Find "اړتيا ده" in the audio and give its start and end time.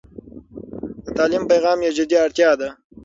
2.25-2.69